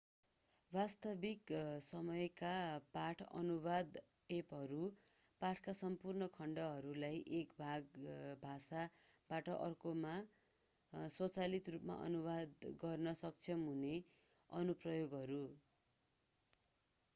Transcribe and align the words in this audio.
वास्तविक-समयका 0.71 2.53
पाठ 2.93 3.19
अनुवादक 3.39 4.07
एपहरू 4.29 4.79
पाठका 5.41 5.75
सम्पूर्ण 5.79 6.29
खण्डहरूलाई 6.33 7.21
एक 7.39 7.53
भाषाबाट 8.41 9.51
अर्कोमा 9.57 10.13
स्वचालित 11.13 11.69
रूपमा 11.75 11.99
अनुवाद 12.07 12.71
गर्न 12.81 13.13
सक्षम 13.21 13.67
हुने 13.69 13.93
अनुप्रयोगहरू 14.49 15.43